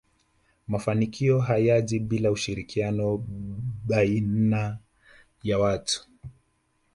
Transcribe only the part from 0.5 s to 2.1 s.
mafanikio hayaji